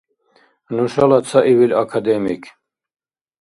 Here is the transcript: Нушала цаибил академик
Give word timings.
Нушала 0.75 1.19
цаибил 1.29 1.71
академик 1.81 2.43